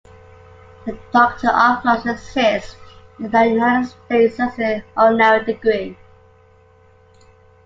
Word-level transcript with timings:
The 0.87 0.97
Doctor 1.13 1.49
of 1.49 1.85
Laws 1.85 2.07
exists 2.07 2.75
in 3.19 3.29
the 3.29 3.45
United 3.45 3.85
States 3.87 4.39
as 4.39 4.57
an 4.57 4.83
honorary 4.97 5.45
degree. 5.45 5.95